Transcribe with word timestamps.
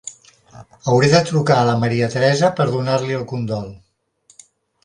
Hauré 0.93 1.09
de 1.11 1.19
trucar 1.27 1.57
a 1.59 1.67
la 1.69 1.75
Maria 1.83 2.09
Teresa 2.15 2.49
per 2.61 2.69
donar-li 2.77 3.19
el 3.19 3.29
condol. 3.33 3.69